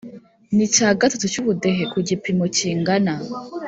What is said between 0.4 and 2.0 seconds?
N icya gatatu by ubudehe ku